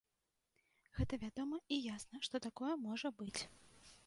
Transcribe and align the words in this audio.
Гэта 0.97 1.13
вядома 1.25 1.61
і 1.75 1.79
ясна, 1.95 2.17
што 2.29 2.35
такое 2.47 2.73
можа 2.89 3.07
быць. 3.23 3.37